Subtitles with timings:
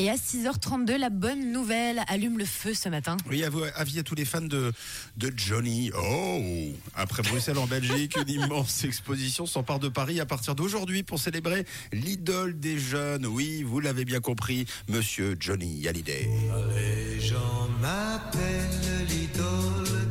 [0.00, 3.16] Et à 6h32, la bonne nouvelle allume le feu ce matin.
[3.28, 4.72] Oui, à vous- avis à tous les fans de,
[5.16, 5.90] de Johnny.
[6.00, 6.38] Oh
[6.94, 11.66] Après Bruxelles en Belgique, une immense exposition s'empare de Paris à partir d'aujourd'hui pour célébrer
[11.92, 13.26] l'idole des jeunes.
[13.26, 16.28] Oui, vous l'avez bien compris, monsieur Johnny Hallyday.
[16.76, 20.07] Les gens m'appellent l'idole des jeunes.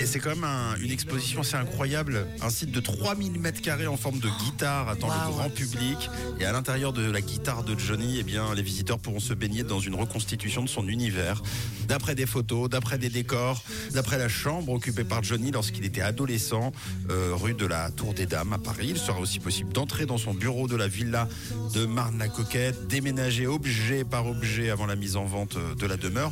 [0.00, 2.26] Et c'est quand même un- une exposition assez incroyable.
[2.42, 6.10] Un site de 3000 mètres carrés en forme de guitare attend le grand public.
[6.40, 9.62] Et à l'intérieur de la guitare de Johnny, eh bien, les visiteurs pourront se baigner
[9.64, 11.42] dans une reconstitution de son univers.
[11.88, 13.62] D'après des photos, d'après des décors,
[13.94, 16.70] d'après la chambre occupée par Johnny lorsqu'il était adolescent,
[17.08, 18.88] euh, rue de la Tour des Dames à Paris.
[18.90, 21.28] Il sera aussi possible d'entrer dans son bureau de la villa
[21.72, 26.30] de Marne-la-Coquette, déménager objet par objet avant la mise en vente euh, de la demeure.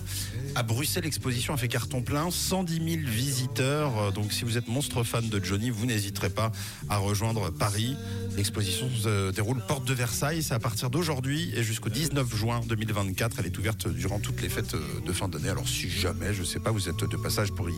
[0.54, 3.98] À Bruxelles, l'exposition a fait carton plein, 110 000 visiteurs.
[3.98, 6.52] Euh, Donc si vous êtes monstre fan de Johnny, vous n'hésiterez pas
[6.90, 7.96] à rejoindre Paris.
[8.36, 10.42] L'exposition se déroule porte de Versailles.
[10.42, 13.36] C'est à partir d'aujourd'hui et jusqu'au 19 juin 2024.
[13.38, 14.76] Elle est ouverte durant toutes les fêtes
[15.06, 15.45] de fin d'année.
[15.48, 17.74] Alors si jamais, je sais pas, vous êtes de passage pour y,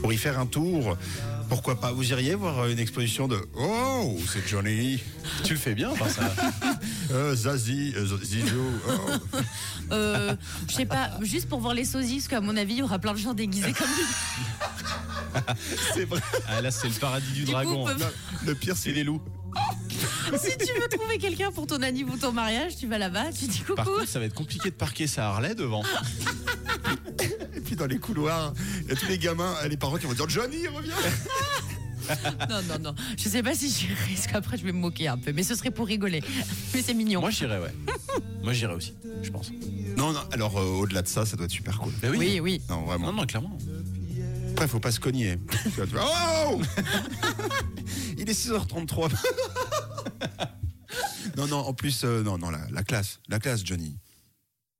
[0.00, 0.96] pour y faire un tour,
[1.48, 1.92] pourquoi pas?
[1.92, 5.00] Vous iriez voir euh, une exposition de Oh, c'est Johnny,
[5.44, 6.32] Tu le fais bien, enfin, ça.
[7.12, 8.62] euh, Zazie, euh, Zizou.
[8.88, 9.36] oh.
[9.92, 10.36] Euh,
[10.68, 12.98] je sais pas, juste pour voir les sosies, parce qu'à mon avis, il y aura
[12.98, 15.42] plein de gens déguisés comme lui.
[15.94, 16.20] C'est vrai.
[16.48, 17.84] Ah, là, c'est le paradis du, dragon.
[17.86, 17.94] peut-
[18.46, 19.20] Le pire, c'est les loups.
[20.36, 23.46] si tu veux trouver quelqu'un pour ton anniv ou ton mariage, tu vas là-bas, tu
[23.46, 23.98] dis Par coucou.
[23.98, 25.82] contre, ça va être compliqué de parquer sa Harley devant.
[27.56, 28.52] Et puis dans les couloirs,
[28.82, 30.94] il y a tous les gamins, les parents qui vont dire Johnny, reviens
[32.48, 32.94] Non, non, non.
[33.18, 35.32] Je sais pas si j'irai, parce qu'après, je vais me moquer un peu.
[35.32, 36.22] Mais ce serait pour rigoler.
[36.74, 37.20] Mais c'est mignon.
[37.20, 37.74] Moi, j'irais, ouais.
[38.42, 39.50] Moi, j'irais aussi, je pense.
[39.96, 41.92] Non, non, alors euh, au-delà de ça, ça doit être super cool.
[42.02, 42.62] Mais oui, oui.
[42.68, 43.08] Non, vraiment.
[43.08, 43.58] Non, non, clairement.
[44.52, 45.38] Après, faut pas se cogner.
[45.64, 46.04] Tu vois, tu vois,
[46.50, 46.60] oh
[48.16, 49.12] Il est 6h33.
[51.36, 53.98] non, non, en plus, euh, non, non, la, la classe, la classe, Johnny.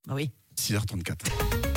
[0.09, 0.31] Ah oui.
[0.57, 1.68] 6h34.